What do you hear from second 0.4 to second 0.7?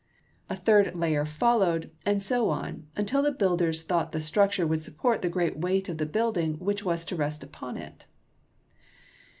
A